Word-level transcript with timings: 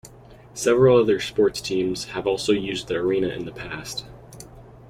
Several 0.55 0.97
other 0.97 1.19
sports 1.19 1.61
teams 1.61 2.05
have 2.05 2.25
also 2.25 2.53
used 2.53 2.87
the 2.87 2.95
arena 2.95 3.27
in 3.27 3.45
the 3.45 3.51
past. 3.51 4.03